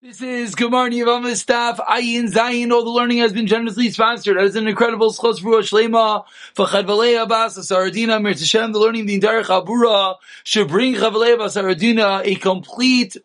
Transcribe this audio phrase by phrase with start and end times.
[0.00, 1.78] This is Gemara Yavama staff.
[1.78, 2.70] Ayin Zayin.
[2.70, 4.36] All the learning has been generously sponsored.
[4.36, 6.24] That is an incredible schos for Shlema
[6.54, 8.72] for Chadvalei Abbas Asaradina Mirtashem.
[8.72, 10.14] The learning the entire Chabura
[10.44, 13.16] should bring Chadvalei Abbas Asaradina a complete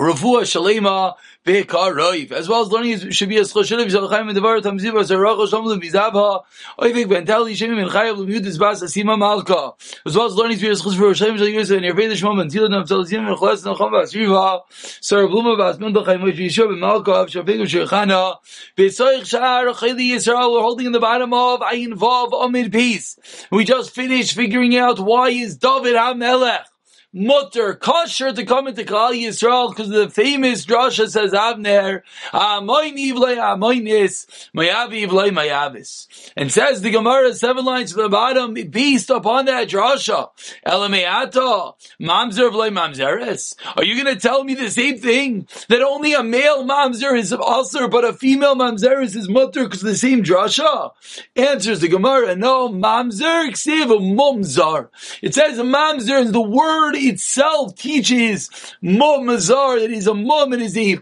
[0.00, 2.32] Ravua Shalema Be'ekar Roiv.
[2.32, 6.40] As well as learning should be a Schoshelev Shalchaim and Devar Tamziv Azaracha Shamlim Vizabha
[6.78, 9.72] Oivik Bentali Shemim and Chayav Lemudis Bas Asima Malka.
[10.06, 12.40] As well as learning to be a Schosh for Shalem Shal Yusuf and Yervei Lishmam
[12.40, 14.60] and Tila Nam Tzalazim and Chlas and Cham Bas Riva
[15.02, 18.36] Sarah Bluma Bas Mendel Chaim Mosh Yishua and Malka of Shavik Shechana
[18.76, 23.18] Be'soich Shar Chayli Yisrael we're holding in the bottom of Ayin Vav Amid Peace.
[23.50, 26.64] We just finished figuring out why is David HaMelech
[27.12, 32.02] mutter kosher to come into Klal Yisrael because the famous drasha says Avner
[32.32, 36.06] Amoin Ivlei Amoinis Mayavi Ivlei Mayavis.
[36.36, 40.30] And says the Gemara seven lines to the bottom based upon that drasha
[40.64, 43.56] Elameata Mamzer Ivlei Mamzeres.
[43.76, 45.48] Are you going to tell me the same thing?
[45.68, 49.96] That only a male Mamzer is also but a female Mamzeres is mutter because the
[49.96, 50.92] same drasha?
[51.34, 54.90] Answers the Gemara no Mamzer Ksiv Mumzar.
[55.22, 60.76] It says Mamzer is the word itself teaches mum mazar that is a mum is
[60.76, 60.98] a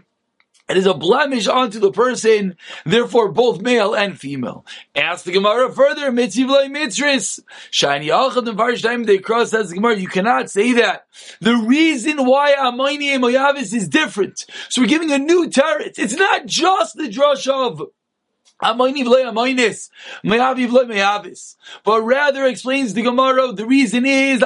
[0.69, 2.55] it is a blemish onto the person,
[2.85, 4.67] therefore both male and female.
[4.95, 7.39] Ask the Gemara further, mitzivlei mitzris.
[7.71, 11.07] Shiny achad and time they cross says the Gemara, you cannot say that.
[11.41, 14.45] The reason why Amayni and Moyavis is different.
[14.69, 15.97] So we're giving a new teretz.
[15.97, 17.81] It's not just the drush of
[21.83, 24.43] but rather explains the Gemara, the reason is,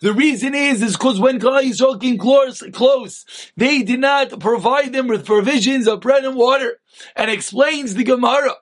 [0.00, 3.24] the reason is, is because when Klal Yisrael came close, close,
[3.56, 6.78] they did not provide them with provisions of bread and water.
[7.16, 8.54] And explains the Gemara,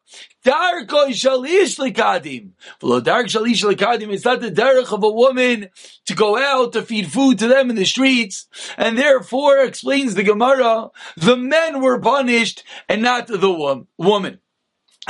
[0.45, 2.53] Darko shalish lekadim.
[2.81, 5.69] V'lo dark shalish lekadim is not the derech of a woman
[6.07, 8.49] to go out to feed food to them in the streets,
[8.79, 14.39] and therefore explains the Gemara, the men were punished and not the woman.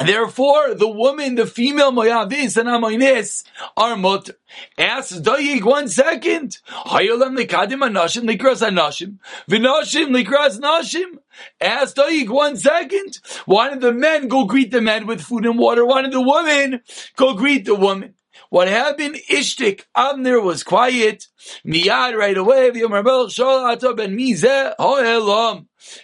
[0.05, 3.45] Therefore, the woman, the female moyavis and amoines
[3.77, 4.35] are mutter.
[4.79, 6.59] Ask Dayik one second.
[6.69, 9.19] Hayolam likadim anashim likras anashim.
[9.49, 11.19] Vinashim likras nashim.
[11.61, 13.19] Ask Dayik one second.
[13.47, 15.85] Why did the men go greet the men with food and water?
[15.85, 16.83] Why did the woman
[17.17, 18.15] go greet the woman?
[18.49, 19.17] What happened?
[19.31, 21.29] Ishtik, Abner was quiet.
[21.65, 22.71] Miyad right away.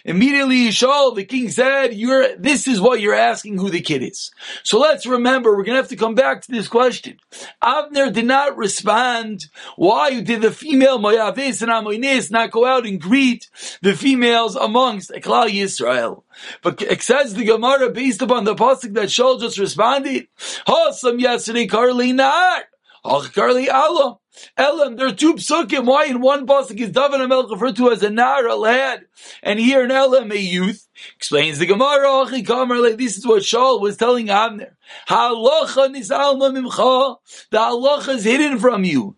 [0.03, 4.31] Immediately Shaul, the king said, you're, this is what you're asking who the kid is.
[4.63, 7.19] So let's remember, we're gonna have to come back to this question.
[7.61, 9.45] Abner did not respond.
[9.75, 13.49] Why did the female Moyavis and Amoinis not go out and greet
[13.81, 16.23] the females amongst Eklal Yisrael?
[16.63, 20.27] But it says the Gemara based upon the pasuk that Shaul just responded,
[20.67, 22.63] Hosam yesterday Karli not.
[23.03, 24.17] Karli Allah.
[24.57, 25.85] Elam, there are two psukim.
[25.85, 29.05] Why in one pasuk is David Amel referred to as a nar, a lad,
[29.43, 30.87] and here in Elam, a youth?
[31.15, 32.23] Explains the Gemara.
[32.23, 34.75] Like this is what Shaul was telling Abner.
[35.07, 37.17] Halacha nisalma mimcha.
[37.51, 39.15] The halacha is hidden from you.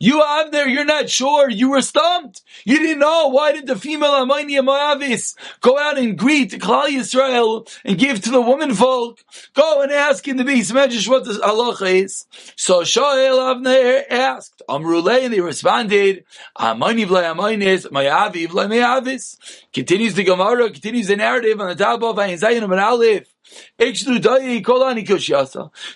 [0.00, 1.48] You Abner, you're not sure.
[1.48, 2.42] You were stumped.
[2.64, 3.28] You didn't know.
[3.28, 8.30] Why did the female Amani Moavis go out and greet Klal Yisrael and give to
[8.30, 9.24] the woman folk?
[9.54, 12.26] Go and ask in the medrash what the halacha is.
[12.56, 14.62] So Shaul Avner asked.
[14.68, 16.24] Amrulay and they responded.
[16.58, 19.36] Amani v'lay Amanis, Mayavi v'lay Mayavis.
[19.72, 23.26] Continues the Gemara, continues the narrative on the top of Ayin Zayin and Aleph.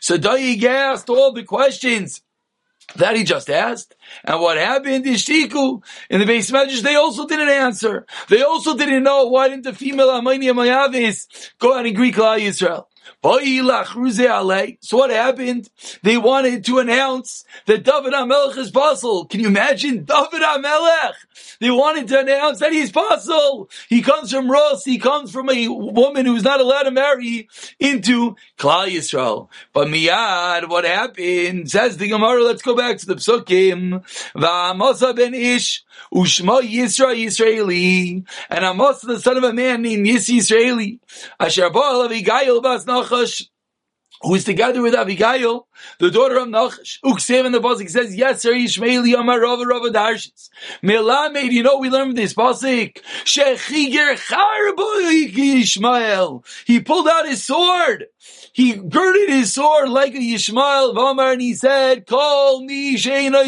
[0.01, 2.23] So Dayi asked all the questions
[2.97, 3.95] that he just asked.
[4.25, 8.07] And what happened is Shtiku in the base medrash, they also didn't answer.
[8.29, 12.41] They also didn't know why didn't the female Amani Mayavis go out and Greek Klal
[12.41, 12.87] Yisrael.
[13.23, 15.69] So what happened?
[16.03, 19.25] They wanted to announce that David HaMelech is possible.
[19.27, 21.15] Can you imagine David HaMelech?
[21.61, 23.71] They wanted to announce that he's possible.
[23.89, 24.85] He comes from Ross.
[24.85, 27.49] He comes from a woman who's not allowed to marry
[27.79, 29.49] into Klal Yisrael.
[29.73, 31.71] But miyad, what happened?
[31.71, 32.43] Says the Gemara.
[32.43, 34.05] Let's go back to the psukim.
[34.35, 35.84] Va'amasa ben Ish
[36.15, 41.01] ushma Yisra Yisraeli, and Amasa the son of a man named Yis Yisraeli.
[41.41, 43.49] Asher ba'al Avigail bas Nachash
[44.25, 45.69] who is together with Abigail,
[45.99, 46.99] the daughter of Nachash.
[47.05, 50.49] Uksev in the pasuk says, "Yes, sir, Yishmaeli Amar Rava Rava Darshis."
[50.83, 52.97] Melamed, you know, we learned this pasuk.
[53.25, 56.45] Shechiger Charboy Yishmael.
[56.67, 58.07] He pulled out his sword
[58.55, 63.41] he girded his sword like a Yishmael Vamar and he said, Call me Whoever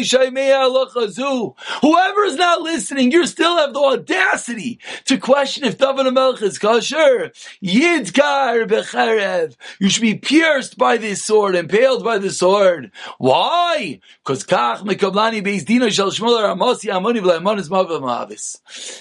[2.25, 7.31] is not listening, you still have the audacity to question if David Melech is kosher.
[7.63, 9.55] Yidkar becharev.
[9.79, 12.91] You should be pierced by this sword, impaled by the sword.
[13.17, 14.01] Why?
[14.25, 14.43] Because.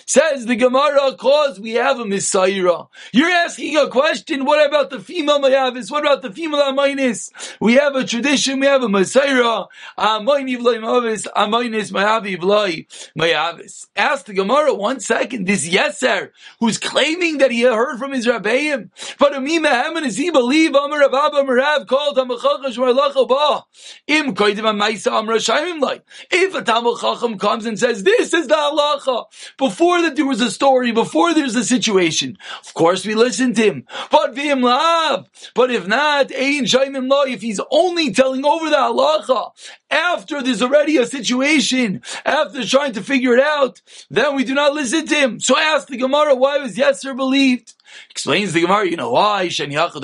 [0.06, 2.86] Says the Gemara, cause we have a mesorah.
[3.12, 5.90] You're asking a question, what about the female mayavis?
[5.98, 7.30] About the female aminis?
[7.60, 9.66] We have a tradition, we have a mesorah.
[9.98, 12.86] Amoini v'laimavis, aminis mayavi v'lai
[13.18, 13.86] mayavis.
[13.96, 18.90] Ask the Gemara one second, this Yeser, who's claiming that he heard from his Rabbeim,
[19.18, 23.64] but Amima Haman he believe Amar Abba Merav called Hamachachash Marlacha Ba.
[24.06, 26.04] Im Koidim Amaisa Amra Shaimim like.
[26.30, 29.24] If a Talmud Chacham comes and says, this is the halacha,
[29.58, 33.62] before that there was a story, before there's a situation, of course we listen to
[33.62, 33.86] him.
[34.10, 35.28] But Vim Lav.
[35.54, 39.50] But if not, Ein Shaimim Lo, if he's only telling over the halacha,
[39.90, 43.80] after there's already a situation, after trying to figure it out,
[44.10, 45.40] then we do not listen to him.
[45.40, 47.74] So I ask the Gemara, why was Yeser believed?
[48.10, 49.46] Explains the Gemara, you know why?
[49.46, 50.00] Shmuel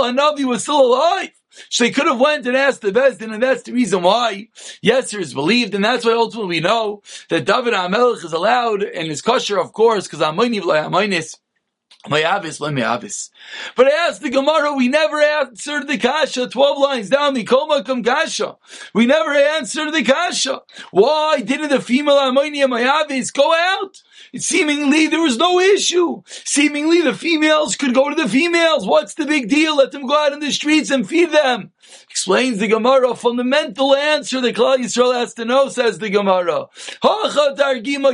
[0.00, 1.30] Hanavi was still alive.
[1.70, 4.48] So they could have went and asked the Bezdin, and that's the reason why
[4.84, 9.08] Yeser is believed, and that's why ultimately we know that David HaMelech is allowed, and
[9.08, 11.36] is kosher, of course, because Amayni Amaynis.
[12.06, 13.30] Mayavis, my Mayavis.
[13.74, 17.82] But I asked the Gemara, we never answered the Kasha, 12 lines down, the Koma
[17.84, 18.56] Kam Kasha.
[18.94, 20.62] We never answered the Kasha.
[20.90, 24.02] Why didn't the female Amonia Mayavis go out?
[24.36, 26.22] Seemingly there was no issue.
[26.26, 28.86] Seemingly the females could go to the females.
[28.86, 29.76] What's the big deal?
[29.76, 31.72] Let them go out in the streets and feed them.
[32.10, 36.68] Explains the Gemara, fundamental answer that Klal Yisrael has to know, says the Gemara.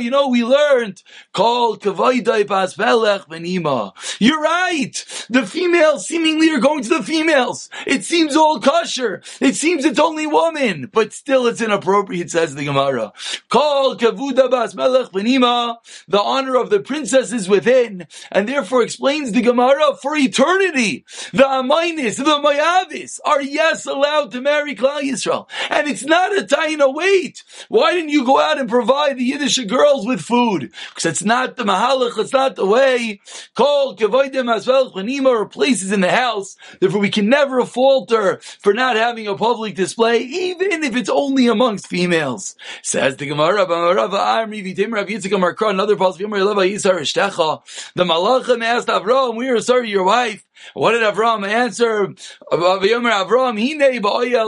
[0.03, 3.93] You know, we learned, called Kavaydai Pas Pelech Benima.
[4.19, 5.25] You're right.
[5.29, 7.69] The females seemingly are going to the females.
[7.87, 9.23] It seems all kosher.
[9.39, 13.13] It seems it's only woman, but still it's inappropriate, says the Gemara.
[13.49, 15.77] Called Kavuda Bas Melech Benima.
[16.07, 21.05] The honor of the princess is within, and therefore explains the Gemara for eternity.
[21.31, 25.47] The Aminis, the Mayavis are yes allowed to marry Klal Yisrael.
[25.69, 27.43] And it's not a taina wait.
[27.69, 30.71] Why didn't you go out and provide the Yiddish girls with food?
[30.89, 33.21] Because it's not the mahalach, it's not the way.
[33.55, 34.91] Call kevoidim as well,
[35.27, 36.55] or places in the house.
[36.79, 41.47] Therefore we can never falter for not having a public display, even if it's only
[41.47, 42.55] amongst females.
[42.81, 47.63] Says the Gemara, another possible,
[47.95, 50.45] the malachim asked Avram, we are sorry your wife.
[50.73, 52.13] What did Avram answer?
[52.51, 53.57] Avram,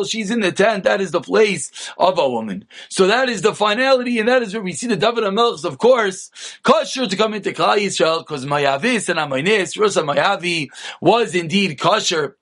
[0.10, 0.84] she's in the tent.
[0.86, 2.66] That is the place of a woman.
[2.90, 5.78] So that is the finality, and that is where we see the David HaMelech, of
[5.78, 6.32] course,
[6.64, 10.70] kosher to come into Klal Yisrael, because Mayavis and Amaynis, Rosa Mayavi,
[11.02, 12.38] was indeed kosher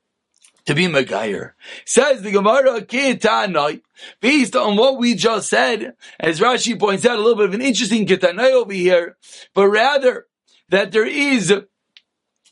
[0.66, 1.52] to be Megayer.
[1.86, 3.82] Says the Gemara, Ketanai,
[4.22, 7.62] based on what we just said, as Rashi points out, a little bit of an
[7.62, 9.18] interesting Ketanai over here,
[9.54, 10.28] but rather
[10.70, 11.54] that there is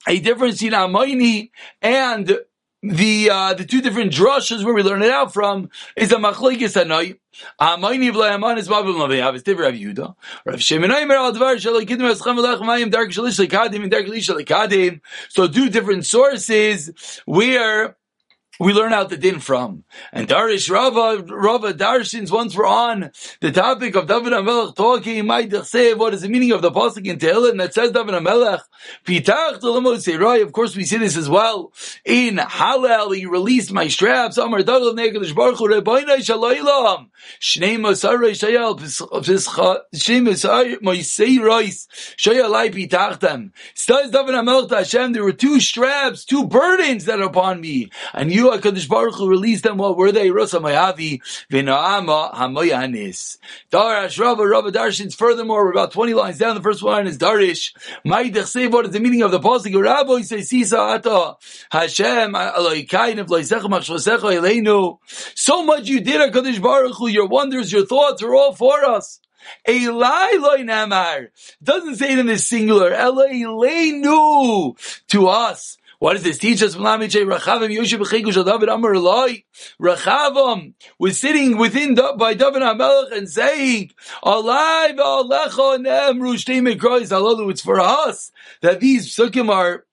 [0.07, 1.51] a difference in Amayni
[1.81, 2.39] and
[2.83, 6.75] the uh, the two different drushes where we learn it out from is a machlekes
[6.81, 7.19] hanoi.
[7.59, 9.35] Amayni v'layaman is mabel maveyav.
[9.35, 10.15] It's different Rav Yehuda.
[10.45, 11.57] Rav mer al dvar
[12.37, 15.01] v'lech mayim shalish lekadim and lekadim.
[15.29, 17.97] So two different sources where
[18.61, 19.83] we learn out the din from.
[20.11, 25.21] And Darish Rava, Rava Darshins, once we're on the topic of David HaMelech talking, He
[25.23, 28.61] might say what is the meaning of the pasuk in Tehillim that says David HaMelech,
[30.43, 31.73] of course we see this as well.
[32.05, 37.09] In Halal, he released my straps, Amar Dagel Negadish Baruch Hu, Shalaylam,
[37.39, 38.77] Shnei Masarai Shayal,
[39.95, 43.51] Shnei Masarai Reis, Shayalai Pitachtem.
[43.73, 47.89] Says David HaMelech to Hashem, there were two straps, two burdens that are upon me,
[48.13, 50.31] and you HaKadosh Baruch Hu released them, what were they?
[50.31, 53.37] Rosa Mayavi, V'na'ama HaMoyanis.
[53.71, 57.73] Darash Rava, Rava Darshins, furthermore, we're about 20 lines down, the first one is Darish.
[58.05, 59.81] Ma'idach say what is the meaning of the Pasuk?
[59.81, 61.37] Rabbi say, Sisa Ata,
[61.71, 64.97] Hashem, Eloikain, V'loisecha Machshosecha Eleinu.
[65.35, 69.19] So much you did, HaKadosh Baruch Hu, your wonders, your thoughts are all for us.
[69.67, 71.31] Eli loy namar.
[71.63, 72.91] Doesn't say it in the singular.
[72.91, 74.75] Elai
[75.07, 75.77] to us.
[76.01, 76.75] What does this teach us?
[79.79, 83.91] Rachavam was sitting within by David HaMelech and saying,
[84.23, 88.31] Alive, Alecha, Nemru, Shtei It's for us
[88.63, 89.85] that these psukim are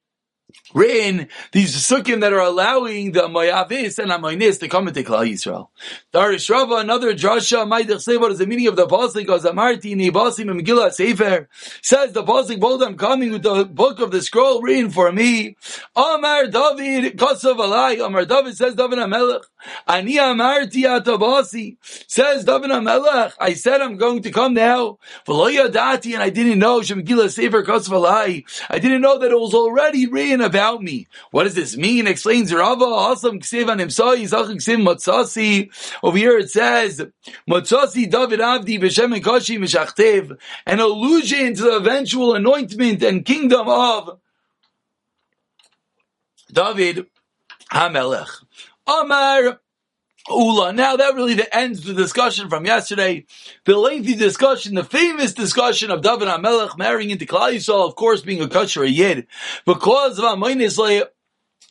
[0.74, 5.68] written these sukkim that are allowing the Mayavis and Amoinis to come into Klal Yisrael.
[6.12, 9.14] Darish Rava, another drasha, Maidach what is the meaning of the pasuk?
[9.14, 11.48] Because Amarti Nibasim and Megillah Sefer
[11.82, 15.56] says the pasuk, bold I'm coming with the book of the scroll written for me.
[15.94, 18.04] Amar David Kosav Alai.
[18.04, 19.42] Amar David says David Amelech.
[19.86, 23.32] Ani Amarti Atabasi says David Amelech.
[23.38, 24.98] I said I'm going to come now.
[25.26, 28.44] V'lo Yadati and I didn't know Shemegillah Sefer Kosav Alai.
[28.70, 31.06] I didn't know that it was already written din about me.
[31.30, 32.08] What does this mean?
[32.08, 32.84] Explains Rava.
[34.84, 35.70] Matzasi.
[36.02, 37.06] Over here it says
[37.48, 39.56] matzasi David Avdi b'shem kashi
[40.66, 44.18] an allusion to the eventual anointment and kingdom of
[46.52, 47.06] David
[47.72, 48.44] Hamelech.
[48.86, 49.60] Amar
[50.30, 50.72] Ula.
[50.72, 53.26] Now that really ends the discussion from yesterday.
[53.64, 58.22] The lengthy discussion, the famous discussion of David HaMelech marrying into Klal Yisrael, of course
[58.22, 59.26] being a kosher yid,
[59.64, 60.78] because of Amoinis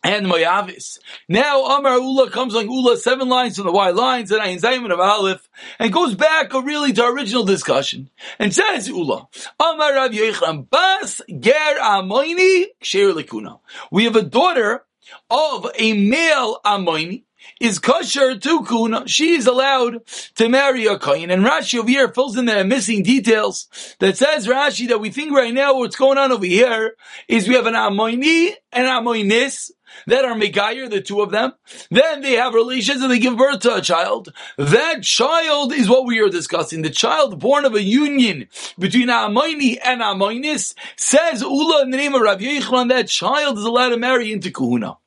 [0.04, 1.00] and Moyavis.
[1.28, 4.92] Now Amar Ula comes on Ula, seven lines from the Y lines, and Ayin Zayman
[4.92, 5.50] of Aleph,
[5.80, 8.10] and goes back really to our original discussion,
[8.40, 9.28] and says Ula,
[9.60, 13.60] Amar Rav Yechlam, Bas Ger Amoini Ksher Likuna.
[13.92, 14.86] We have a daughter
[15.30, 17.24] of a male Amoini,
[17.60, 19.08] is kosher to kuna.
[19.08, 21.32] She is allowed to marry a kohen.
[21.32, 23.68] And Rashi over here fills in the missing details
[24.00, 26.96] that says Rashi that we think right now what's going on over here
[27.28, 29.72] is we have an Amoini and Amoinis
[30.06, 31.54] that are Megayer, the two of them.
[31.90, 34.34] Then they have relations and they give birth to a child.
[34.58, 36.82] That child is what we are discussing.
[36.82, 42.14] The child born of a union between Amoini and Amoinis says Ula in the name
[42.14, 44.98] of Rav Yechlan, that child is allowed to marry into Kahuna.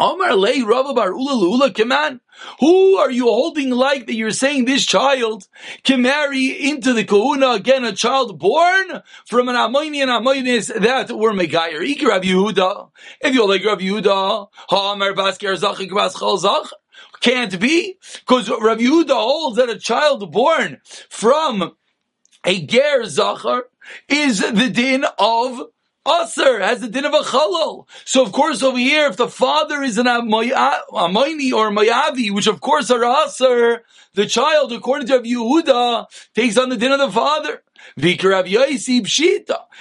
[0.00, 2.20] Amar lei bar Ula.
[2.60, 5.48] Who are you holding like that you're saying this child
[5.82, 11.32] can marry into the kahuna again, a child born from an Amoini and that were
[11.32, 11.84] Megayer?
[11.84, 12.90] Ik Rav Yehuda.
[13.20, 16.70] If you like Rav Yehuda, Ha'amar Basker Zachik Bas Zach.
[17.20, 20.80] Can't be, because Rav Yehuda holds that a child born
[21.10, 21.72] from
[22.44, 23.64] a Ger Zachar
[24.08, 25.62] is the din of
[26.08, 27.86] Aser has the din of a chalal.
[28.04, 32.60] So of course over here, if the father is an Amoini or Mayavi, which of
[32.60, 33.84] course are Aser,
[34.14, 37.62] the child, according to Yehuda, takes on the din of the father.
[37.98, 38.98] Vikar Yosi.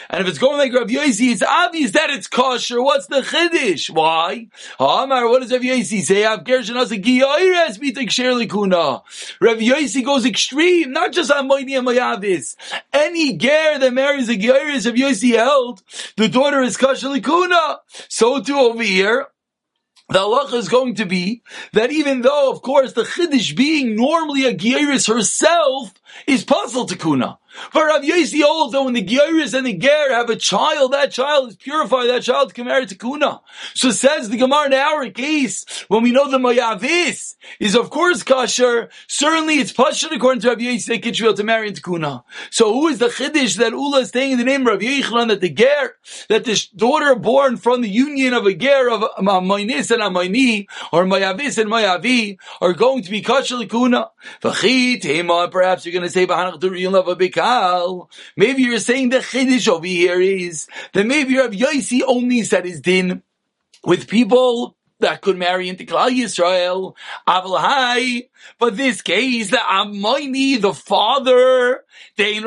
[0.09, 2.81] And if it's going like Rav Yosi, it's obvious that it's kosher.
[2.81, 3.89] What's the chiddush?
[3.89, 4.47] Why?
[4.79, 6.25] Amar, what does Rav Yosi say?
[6.25, 6.43] Rav
[9.57, 12.55] Yosi goes extreme, not just on Moini and Mayavis.
[12.93, 15.81] Any ger that marries a Giyoires, Rav Yosi held,
[16.15, 17.77] the daughter is kosher Likuna.
[18.09, 19.27] So too over here,
[20.09, 21.41] the halacha is going to be
[21.73, 25.93] that even though, of course, the chiddush being normally a geiris herself
[26.25, 27.39] is puzzle to kuna.
[27.73, 31.11] But Rav Yossi holds that when the Geiris and the Ger have a child, that
[31.11, 33.41] child is purified, that child can marry to Kuna.
[33.73, 38.23] So says the Gemara in our case, when we know the Mayavis is of course
[38.23, 42.23] kosher, certainly it's Pashut according to Rav can to marry into Kuna.
[42.49, 45.27] So who is the Chiddush that Ula is saying in the name of Rav Yechlan
[45.29, 45.95] that the Ger,
[46.29, 51.05] that this daughter born from the union of a Ger of Amoinis and Amoini, or
[51.05, 54.09] Mayavis and Mayavi, are going to be kosher Kuna.
[54.41, 56.25] Perhaps you're going to say,
[58.35, 62.81] Maybe you're saying the chiddush over here is that maybe Rav Yosi only said his
[62.81, 63.23] din
[63.83, 66.95] with people that could marry into Klal Yisrael.
[67.27, 68.29] Avalahai.
[68.59, 71.83] But this case, the Amoini, the father,
[72.17, 72.41] the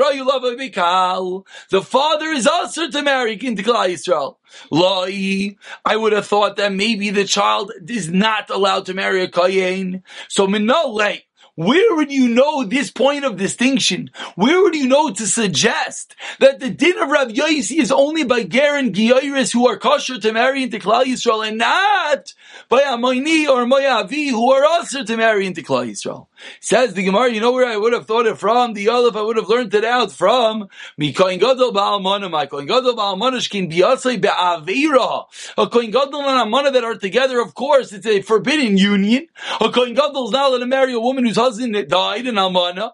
[1.82, 4.36] father is also to marry into Klal Yisrael.
[4.70, 9.28] Loi, I would have thought that maybe the child is not allowed to marry a
[9.28, 10.02] Kayin.
[10.28, 11.22] So minole,
[11.54, 14.10] where would you know this point of distinction?
[14.34, 18.44] Where would you know to suggest that the din of Rav Yosi is only by
[18.44, 22.32] Ger and Giyaris who are kosher to marry into Klal Yisrael and not
[22.68, 26.26] by Amoini or Moyavi who are also to marry into Klal Yisrael?
[26.60, 28.74] Says the Gemara, you know where I would have thought it from?
[28.74, 30.68] The Aleph, I would have learned it out from.
[30.96, 35.24] Mi koin gadol ba'almana, my koin gadol ba'almana shkin biyasei be'avira.
[35.58, 39.26] A koin gadol and amana that are together, of course, it's a forbidden union.
[39.60, 42.92] A koin gadol is not allowed to marry a woman whose husband died in Almana.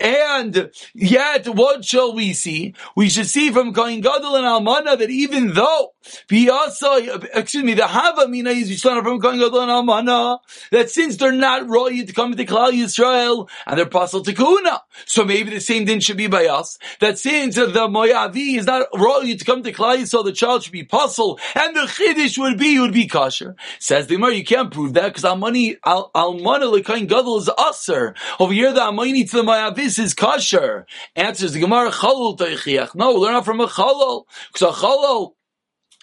[0.00, 2.74] And yet, what shall we see?
[2.96, 5.94] We should see from Kohen Gadol and Almana that even though
[6.28, 10.38] Piyasa, excuse me, the Hava Mina is from Kohen Gadol and Almana,
[10.70, 15.50] that since they're not royal to come into Klal Yisrael, and they're Tikuna, so maybe
[15.50, 19.44] the same thing should be by us, that since the Moyavi is not royal to
[19.44, 22.92] come to Klal Yisrael, the child should be Pasal, and the Chiddush would be, would
[22.92, 23.56] be kosher.
[23.78, 28.14] Says the Gemara, you can't prove that, because Almana, Almana, like Kohen Gadol is kosher.
[28.38, 30.86] Over here, the Amayni to the Mayavis is kosher.
[31.16, 32.94] Answers the Gemara, Chalul Teichiach.
[32.94, 34.24] No, learn from a Chalul.
[34.52, 35.32] Because a Chalul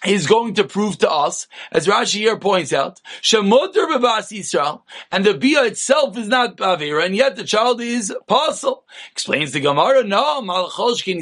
[0.04, 5.24] is going to prove to us, as Rashi here points out, Shemutter bebas Yisrael, and
[5.24, 8.84] the Bia itself is not Bavira, and yet the child is apostle.
[9.12, 11.20] Explains the Gemara, no, Malachol Shkin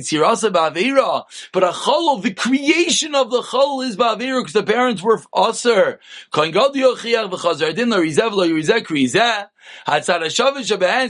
[0.50, 5.20] Bavira, but a Chol, the creation of the Chol is Bavira, because the parents were
[5.36, 6.00] Aser.
[6.32, 9.48] Koin God Yochiach v'chazar din lo Rizev lo Rizek Rizeh,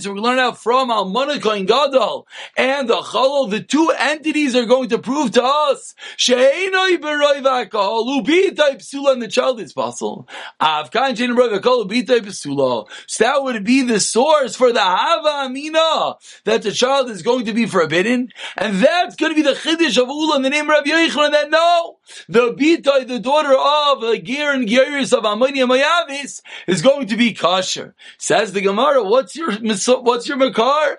[0.02, 4.66] So we learn out from Almana Kohen Gadol and the Chalal, the two entities are
[4.66, 10.28] going to prove to us Sheinoi Beroiv Akol Ubitay Psula and the child is possible.
[10.60, 12.86] Avkan Shein Beroiv Akol Ubitay Psula.
[13.06, 17.46] So that would be the source for the Hava Amina that the child is going
[17.46, 20.64] to be forbidden, and that's going to be the Chiddush of Ula in the name
[20.64, 21.32] of Rabbi Yochanan.
[21.32, 21.98] That no,
[22.28, 27.16] the Bitay, the daughter of the Ger and Geris of Amani Mayavis, is going to
[27.16, 27.94] be kosher.
[28.18, 30.98] Says the Gemara, what's your what's your makar?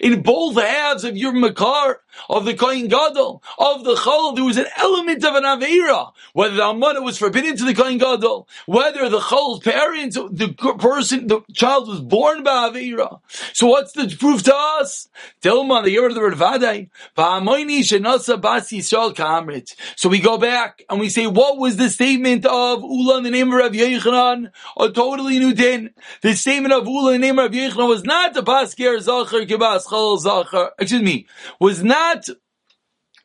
[0.00, 4.56] In both halves of your makar, of the Kohen Gadol, of the Chol, there was
[4.56, 6.12] an element of an Aveira.
[6.32, 11.26] Whether the Amana was forbidden to the Kohen Gadol, whether the Chol's parents, the person,
[11.26, 13.20] the child was born by Aveira.
[13.52, 15.08] So what's the proof to us?
[15.42, 16.20] Tilma, the year of the
[18.18, 23.30] So we go back and we say, what was the statement of Ula in the
[23.30, 24.50] name of Rav Yechanan?
[24.78, 25.90] A totally new din.
[26.22, 29.46] The statement of Ula in the name of Rav Yechanan was not the Pasker Zachar
[29.46, 31.26] Kibas Chol Zachar, excuse me,
[31.60, 32.28] was not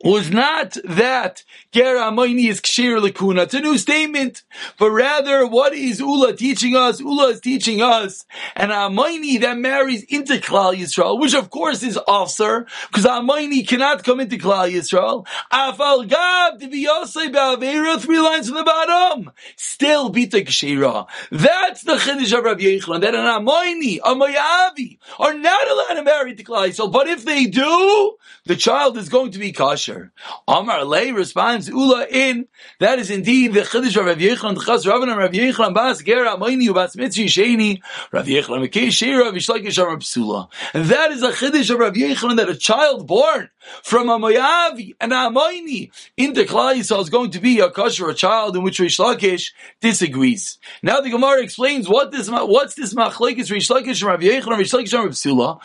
[0.02, 3.42] was not that Ger Amayni is Kshir Lakuna.
[3.42, 4.42] It's a new statement.
[4.78, 7.00] But rather, what is Ula teaching us?
[7.00, 8.24] Ula is teaching us
[8.56, 14.02] an Amayni that marries into Klal Yisrael, which of course is Officer, because Amayni cannot
[14.02, 15.26] come into Klal Yisrael.
[15.52, 19.30] Afal Gab, three lines from the bottom.
[19.56, 21.06] Still Bita Kshira.
[21.30, 26.02] That's the Chiddush of Rabbi Yechlan, that an Amayni, a Mayavi, are not allowed to
[26.02, 26.90] marry to Klal Yisrael.
[26.90, 28.16] But if they do,
[28.46, 29.52] the child is going to be
[29.90, 30.10] kosher.
[30.46, 32.46] Amar Lei responds, Ula in,
[32.78, 36.36] that is indeed the Chiddush of Rav Yechon, the Chas Rabban Rav Yechon, Bas Gera,
[36.36, 37.80] Amayni, Bas Mitzri, Sheni,
[38.12, 40.48] Rav Yechon, Mekei Shira, Vishlakish, Rav Psula.
[40.74, 43.50] And that is a Chiddush of Rav Yechon, that a child born
[43.82, 48.08] from a Moyavi and a Amayni into Klal Yisrael is going to be a kosher,
[48.08, 50.58] a child in which Rish Lakish disagrees.
[50.82, 54.72] Now the Gemara explains what this, what's this machlekes Rish Lakish, Rav Yechon, and Rish
[54.72, 55.60] Lakish, Rav Psula.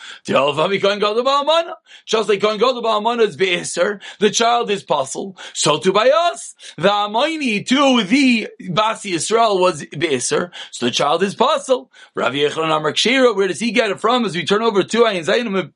[2.04, 5.36] Just like Kohen Gadol Ba'amana is Be'eser, the child is puzzle.
[5.52, 11.22] So to by us, the Amayni to the Basi Yisrael was Be'eser, so the child
[11.22, 11.90] is puzzle.
[12.14, 14.24] Rav Yechon Amar Kshira, where does he get it from?
[14.24, 15.72] As we turn over to Ayin Zayinim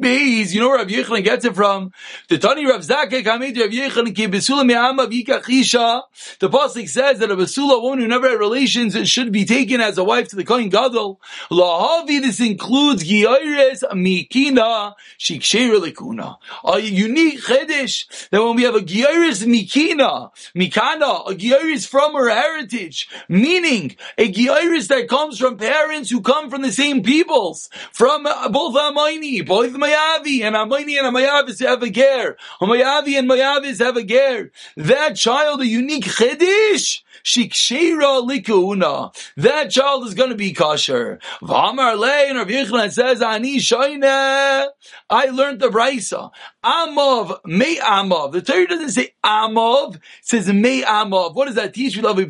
[0.00, 1.90] Beis, you know where Rav Yechon gets it from?
[2.28, 6.02] The Tani Rav Zakek Hamid Rav Yechon ki besula mi'ama v'ikachisha.
[6.38, 9.98] The pasuk says that a besula woman who never had relations should be taken as
[9.98, 11.20] a wife to the Kohen Gadol.
[11.50, 16.36] Lahavi, this includes Giyores Mikina Shiksher Likuna.
[16.64, 22.30] A unique chedish that when we have a Giyores Mikina, Mikana, a Giyores from her
[22.30, 28.26] heritage, meaning a Giyores that comes from parents who come from the same peoples, from
[28.26, 32.36] uh, both Amaini, both Mayavi, and Amayni and Mayavis have a ger.
[32.60, 34.50] Mayavi and Mayavis have a ger.
[34.76, 39.14] That child, a unique chedish, Shikshira likuna.
[39.36, 41.18] That child is going to be kosher.
[41.42, 44.68] V'amar le, and Rav Yechlan says, Ani shoyne.
[45.10, 46.30] I learned the brisa.
[46.64, 48.32] Amov, me amov.
[48.32, 51.34] The Torah doesn't say amov, it says me amov.
[51.34, 51.96] What does that teach?
[51.96, 52.26] We love a me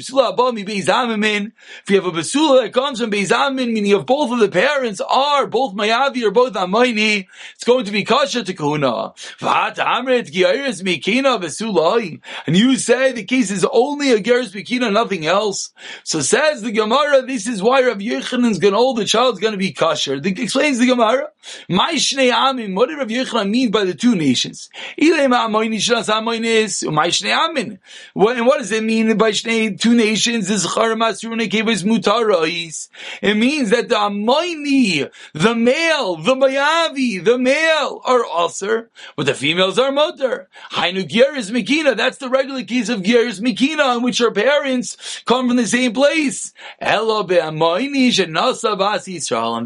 [0.65, 1.53] beizamimin.
[1.83, 5.01] If you have a besula that comes from beizamin, meaning if both of the parents
[5.01, 9.13] are both mayavi or both amayni, it's going to be kosher to kahuna.
[9.41, 12.21] V'at amret giyaris mikina besulai.
[12.47, 15.73] And you say the case is only a geras mikina, nothing else.
[16.05, 19.73] So says the Gemara, this is why Rav Yechanan's going the child's going to be
[19.73, 20.21] kosher.
[20.21, 21.29] The, explains the Gemara.
[21.69, 24.71] My shnei amim, what did Rav Yechanan mean by the two nations?
[24.99, 25.33] And
[28.47, 30.51] what does it mean by shnei two nations?
[30.51, 30.61] It
[33.37, 38.87] means that the Amoini, the male, the Mayavi, the male are also,
[39.17, 40.49] but the females are motor.
[40.73, 44.49] Hainu Geras Mikina, that's the regular case of Geras Mikina, in which her parents
[45.25, 46.53] come from the same place.
[46.81, 47.09] And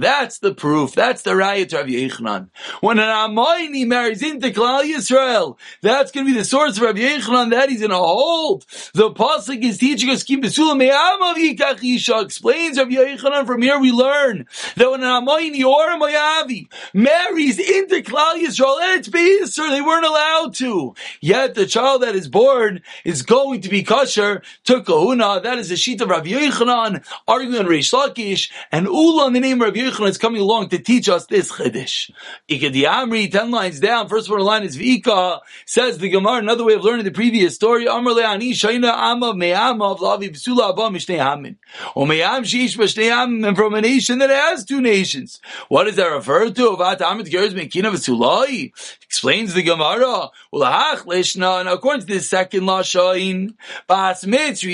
[0.03, 2.49] that's the proof, that's the Rayat Rav Yechanan.
[2.81, 6.97] When an Amoini marries into Klal Yisrael, that's going to be the source of Rav
[6.97, 8.65] Yechanan that he's in a hold.
[8.95, 13.93] The Pasuk is teaching us, Kim Besulam Me'amavi Kachisha explains Rav Yechanan, from here we
[13.93, 19.71] learn that when an Amoini or a Moyavi marries into Klal Yisrael, and it's Beisr,
[19.71, 20.95] they weren't allowed to.
[21.21, 25.41] Yet the child that is born is going to be kosher to Kahuna.
[25.41, 29.41] That is the sheet of Rav Yechanan, arguing on Reish Lakish, and Ula in the
[29.41, 32.11] name of Rav Yechanan is coming along to teach us this Chiddush.
[32.49, 36.85] Ikadiamri, ten lines down, first one line is Vika, says the Gemara, another way of
[36.85, 41.57] learning the previous story, Amr Le'ani, Shaina Amav Me'amav, Lavi B'sula Abba Mishnei Hamin.
[41.97, 45.41] O Me'am Shish Mishnei Hamin, and from a nation that has two nations.
[45.69, 46.77] What does that refer to?
[46.77, 48.73] Avat Amit Geres Mekina V'sulai.
[49.03, 53.55] Explains the Gemara, Ulahach Lishna, and according to the second Lashain,
[53.87, 54.72] Bas Mitzri,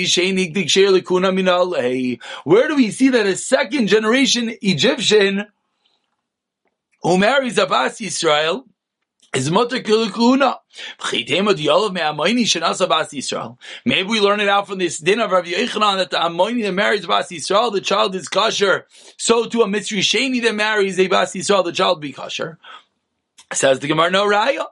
[2.43, 5.47] Where do we see that a second generation Egyptian
[7.01, 8.65] who marries a Bas Yisrael
[9.33, 9.77] is mutter.
[13.85, 16.73] Maybe we learn it out from this din of Rav Yochanan that the Amoini that
[16.73, 18.85] marries Bas Yisrael, the child is kosher.
[19.17, 22.57] So to a Mitzri Sheni that marries a Bas Yisrael, the child be kosher.
[23.53, 24.65] Says the Gemara, no raya.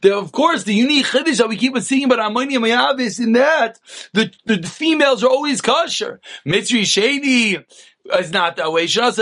[0.00, 3.18] The, of course, the unique chiddush that we keep on seeing about Amoni and Mayavis
[3.20, 3.78] in that,
[4.12, 6.20] the, the, the females are always kosher.
[6.46, 7.58] Mitzri Shady,
[8.16, 8.86] is not that way.
[8.86, 9.16] Says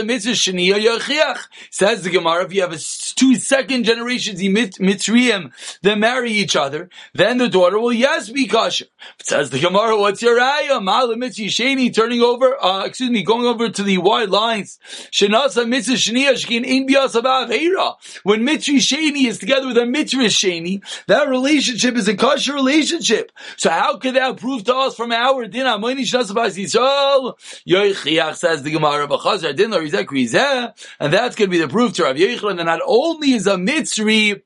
[2.02, 2.72] the Gemara, if you have
[3.16, 8.86] two second generations mitzriyim that marry each other, then the daughter will yes be kosher.
[9.22, 10.80] Says the Gemara, what's your ayah?
[10.80, 14.78] Ma'ala mitzvah turning over, uh, excuse me, going over to the wide lines.
[15.10, 17.94] Shenasa mitzvah sheniya shkin in biyasabav heira.
[18.22, 23.32] When mitzvah sheni is together with a mitzvah sheni, that relationship is a kosher relationship.
[23.56, 25.66] So how could that prove to us from our din?
[25.66, 26.34] Amoini shenasa
[28.78, 29.08] bas Yisrael?
[29.08, 29.56] Yoichiach says
[29.90, 32.56] the Gemara, and that's going to be the proof to Rav Yechon.
[32.56, 34.42] that not only is a Mitzri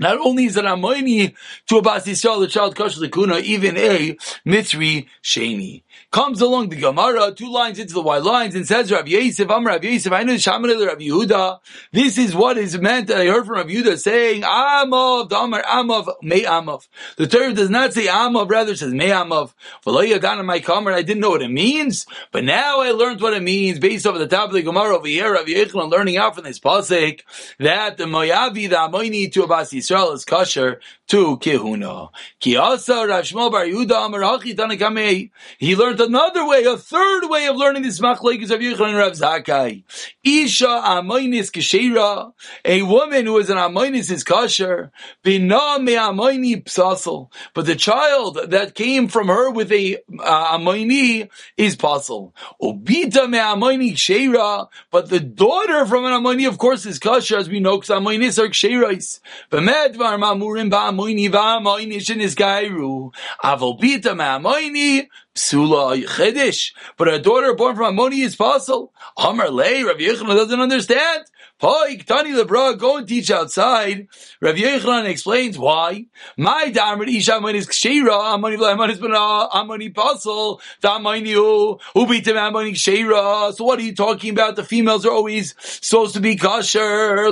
[0.00, 1.34] not only is it Amoini
[1.68, 4.14] to a Bas Yisrael, the child Kosher Kuna, even a
[4.46, 9.06] Mitzri Sheni comes along the Gemara, two lines into the white lines, and says, Rav
[9.06, 11.58] Yosef, I'm Rav Yosef, I know Shaman Rav Yehuda.
[11.92, 16.08] This is what is meant that I heard from Rav Yehuda saying, Amav, Damar, Amav,
[16.22, 16.88] May Amav.
[17.16, 19.52] The Torah does not say Amav, rather says May Amav.
[19.86, 23.42] V'lo my kamer, I didn't know what it means, but now I learned what it
[23.42, 26.44] means based off the top of the Gemara over here, Rav Yechon learning out from
[26.44, 27.20] this pasuk
[27.58, 32.10] that the Moyavi, the Amoini to Abbas Yisrael is kosher to Kehuna.
[32.38, 35.30] Ki asa Rav Shmuel Bar Yehuda Amar Hachi Tanakamei.
[35.58, 39.12] He learned another way, a third way of learning this machlekes of Yechon and Rav
[39.12, 39.84] Zakai.
[40.22, 42.32] Isha amoinis kashira,
[42.64, 44.92] a woman who is an amoinis is kosher,
[45.22, 47.30] bina me amoini psasel.
[47.54, 52.32] But the child that came from her with a uh, amoini is pasel.
[52.62, 57.48] Ubita me amoini kshira, but the daughter from an amoini, of course, is kosher, as
[57.48, 59.20] we know, because amoinis are kshirais.
[59.50, 60.68] B'med var mamurim
[60.98, 63.12] ba'amoini va'amoini shen is gairu.
[63.42, 66.72] Avol bita me amoini, Psula Chedish.
[66.96, 68.92] But a daughter born from Ammoni is possible.
[69.16, 71.24] Amar Lei, Rav Yechon doesn't understand.
[71.60, 74.06] Poik, Tani Lebra, go and teach outside.
[74.40, 76.06] Rav Yochanan explains why.
[76.36, 82.36] My damar isha amonit is kshira, amoni v'lamonit is b'na, amoni puzzle, damoni u, ubitim
[82.36, 83.52] amoni kshira.
[83.54, 84.54] So what are you talking about?
[84.54, 86.78] The females are always supposed to be kosher,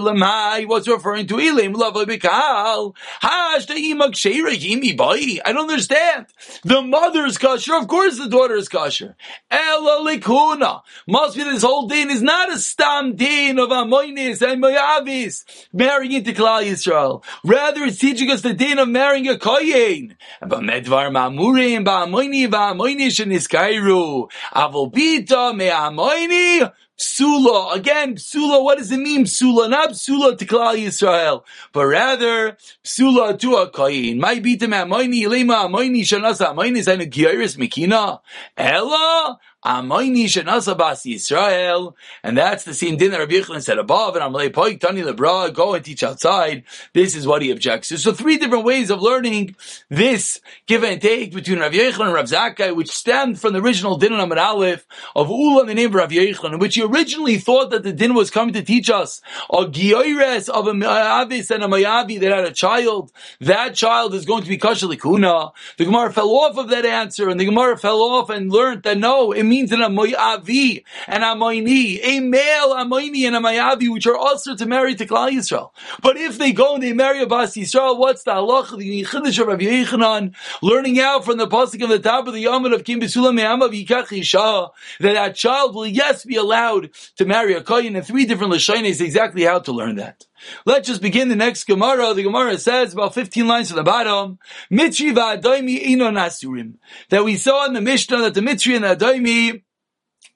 [0.01, 1.35] lemai, what's referring to?
[1.35, 5.41] Ilim, lava b'kal, hash, ima kshira, yimi boy.
[5.45, 6.27] I don't understand.
[6.65, 9.15] The mother is kosher, of course the daughter is kosher.
[9.53, 10.83] Ela likuna.
[11.07, 13.71] Must be this whole din is not a stam din of
[14.17, 17.23] amoni and Moavis marrying into Klal Yisrael.
[17.45, 20.17] Rather, it's teaching us the din of marrying a Koyin.
[20.41, 24.31] But Medvar Mamurim, Ba'amoini, Ba'amoini, Sheniskairu.
[24.55, 27.75] Avolbita, Me'amoini, Psula.
[27.75, 29.25] Again, Psula, what does it mean?
[29.25, 34.19] Psula, not Psula to Klal Yisrael, but rather Psula to a Koyin.
[34.19, 38.21] My bitam amoini, ilema amoini, shanasa amoini, zainu giyaris mikina.
[38.57, 44.51] Ella, Amoini Yisrael, and that's the same din that Rabbi Yechon said above, and Amalei
[44.51, 46.63] Poik Tani Lebra, go and teach outside.
[46.93, 47.99] This is what he objects to.
[47.99, 49.57] So three different ways of learning
[49.89, 53.97] this give and take between Rabbi Yechon and Rav Zakkai, which stemmed from the original
[53.97, 57.39] din on Aleph of Ula in the name of Rav Yechon, in which he originally
[57.39, 61.65] thought that the din was coming to teach us a Gioires of a Mayavis and
[61.65, 63.11] a Mayavi that had a child.
[63.41, 65.51] That child is going to be Kashalikuna.
[65.77, 68.99] The Gemara fell off of that answer, and the Gemara fell off and learned that
[68.99, 74.07] no, it means means an Amoyavi and Amoini, a male Amoini and a Mayavi, which
[74.07, 75.71] are also to marry to Klal Yisrael.
[76.03, 79.40] But if they go and they marry a Bas Yisrael, what's the halach, the Chiddush
[79.40, 82.85] of Rabbi Yechanan, learning out from the pasuk of the top of the Yamad of
[82.85, 87.62] Kim Besula Me'amav Yikach Yisha, that that child will yes be allowed to marry a
[87.62, 90.27] Koyin, and three different Lashonis exactly how to learn that.
[90.65, 92.15] Let's just begin the next Gemara.
[92.15, 94.39] The Gemara says about 15 lines to the bottom,
[94.71, 96.75] Mitri va'adaimi ino nasurim.
[97.11, 99.63] That we saw in the Mishnah that the Mitri and the Adaimi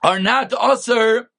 [0.02, 1.30] are not usher,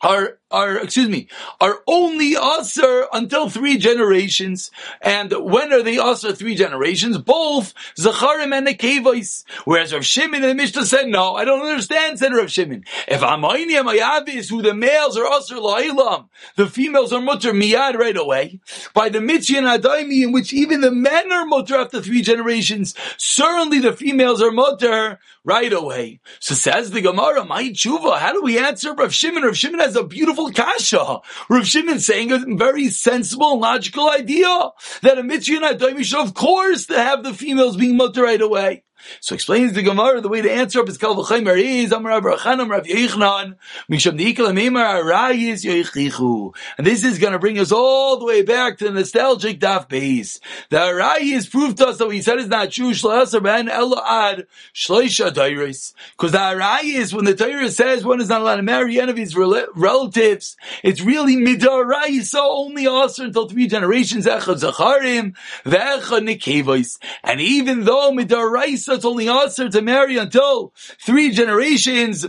[0.00, 1.28] are are, excuse me,
[1.60, 4.70] are only usher until three generations.
[5.00, 7.18] And when are they usher three generations?
[7.18, 9.44] Both Zacharim and the Nekevos.
[9.64, 12.84] Whereas Rav Shimon and the Mishnah said, no, I don't understand, said Rav Shimon.
[13.08, 18.16] If Amayni Amayavis, who the males are usher la'ilam, the females are mutter miyad right
[18.16, 18.60] away.
[18.94, 22.94] By the Mitzvah and Adaimi, in which even the men are mutter after three generations,
[23.16, 26.20] certainly the females are mutter right away.
[26.38, 29.42] So says the Gemara, my tshuva, how do we answer Rav Shimon?
[29.42, 31.20] Rav Shimon has a beautiful kasha.
[31.48, 34.70] Rav Shimon saying a very sensible logical idea
[35.02, 38.84] that a mitzvah and should of course to have the females being mutter right away.
[39.20, 42.24] So explains the Gemara, the way to answer up is Kal V'chaymer is Amar Rav
[42.24, 43.56] Rav Yechnan
[43.90, 46.54] Misham Deikal Meimar Arayis Yoichichu.
[46.78, 49.88] And this is going to bring us all the way back to the nostalgic Daf
[49.88, 50.40] base.
[50.70, 55.32] The Arayis proved to us that we said is not true Shlasar Ben Elad Shleisha
[55.32, 55.94] Tairis.
[56.12, 59.16] Because the Arayis, when the Torah says one is not allowed to marry any of
[59.16, 65.34] his relatives, it's really midar Midarayis, so only also until three generations Echad Zacharim
[65.64, 66.98] V'Echad Nekevos.
[67.22, 70.72] And even though midar Midarayis it's only answer to marry until
[71.04, 72.26] three generations,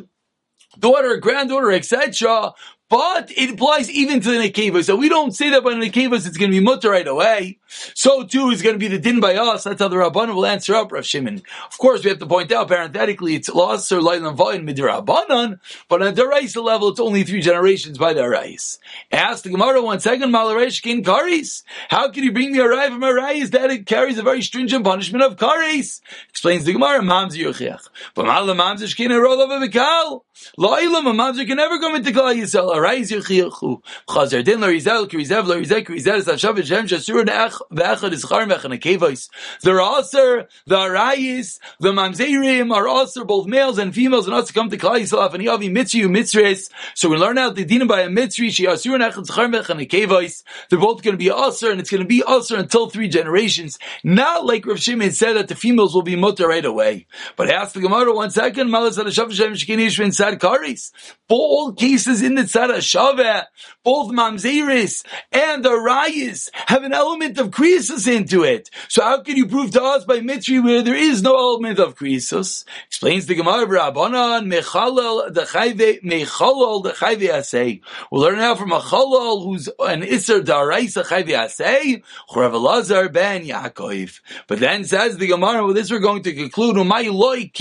[0.78, 2.54] daughter, granddaughter, etc.
[2.93, 4.84] But it applies even to the Nekeva.
[4.84, 7.58] So we don't say that by the Nekevas it's going to be mutter right away.
[7.95, 9.63] So too is going to be the din by us.
[9.63, 11.41] That's how the Rabbanan will answer up, Rav Shimon.
[11.65, 16.03] Of course, we have to point out, parenthetically, it's lost or Lailan Vayin Midirabbanan, but
[16.03, 18.77] on the Raisa level, it's only three generations by the Rais.
[19.12, 21.63] Ask the Gemara one second, Malaresh Kin Karis.
[21.89, 24.43] How can you bring me a Rai from a Rais that it carries a very
[24.43, 26.01] stringent punishment of Karis?
[26.29, 27.89] Explains the Gemara, Mamzi Yochiach.
[28.13, 30.21] But Malam Mamzi Shkin roll over Mikal.
[30.60, 32.83] La'ilam, a Mamzi can never come into Yisrael.
[32.84, 33.82] Rais Yochiachu.
[34.10, 37.24] Chazer Din Larizel, Kirizev, Larizel, Kirizev, Sashav, Shem, Shasur,
[37.72, 39.30] Ve'echad is Charmech and Akevos.
[39.62, 44.69] The Raser, the Arayis, the Mamzerim are also both males and females and also come
[44.69, 46.69] to Klal Yisrael and Yavi Mitzri Mitzres.
[46.93, 50.43] So we learn out the dinim by a Mitzri, She Asur Nechad Charmech and Akevos.
[50.69, 53.80] They're both going to be Aser and it's going to be Aser until three generations.
[54.04, 57.08] Not like Rav Shimon said that the females will be mutter right away.
[57.38, 60.91] But ask the Gemara one second, Malas Adashav Shem Shekinish and Sad Karis.
[61.30, 68.07] All cases in the Tzad Both Mamzeris and the Rayis have an element of Krisus
[68.07, 68.69] into it.
[68.88, 71.95] So how can you prove to us by Mitri where there is no element of
[71.95, 72.63] Krisus?
[72.88, 77.81] Explains the Gemara Rabbanan Mechalal the Chayve Mechalal the Chayve Asay.
[78.12, 83.45] We'll learn now from a Chalal who's an Isser Daraisa Chayve Asay, Chorav Lazar ben
[83.45, 84.21] Yaakov.
[84.47, 87.51] But then says the Gemara, with this we're going to conclude, Umay Loi.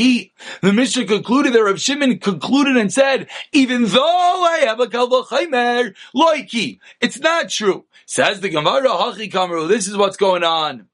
[0.62, 4.88] The Mishnah concluded that Rav Shimon concluded and said, even though I have a
[7.01, 7.87] it's not true.
[8.07, 10.89] Says the Gemara, this is what's going on.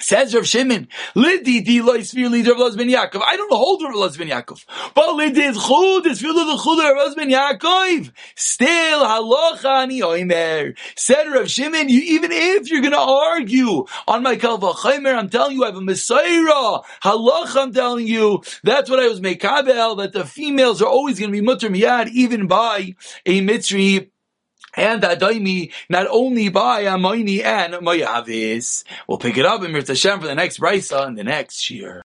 [0.00, 3.22] Says Rav Shimon, Lidi di loy svir Laz ben Yaakov.
[3.22, 4.64] I don't hold Rav ben Yaakov.
[4.94, 8.10] But Lidi is chud, is filled the chud of Laz ben Yaakov.
[8.34, 10.76] Still, halacha ani oimer.
[10.96, 15.28] Said Rav Shimon, you, even if you're going to argue on my kalva chaymer, I'm
[15.28, 16.82] telling you I have a mesorah.
[17.02, 18.42] Halacha, I'm telling you.
[18.64, 22.08] That's what I was mekabel, that the females are always going to be mutter miyad,
[22.08, 22.94] even by
[23.26, 24.10] a mitzri
[24.74, 28.84] and Adaimi not only by Amoini uh, and Moyavis.
[29.06, 31.98] We'll pick it up in Mirtashem for the next Brisa in the next year.